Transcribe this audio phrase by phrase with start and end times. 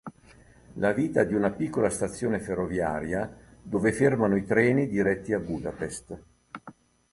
[0.77, 6.17] La vita di una piccola stazione ferroviaria dove fermano i treni diretti a Budapest.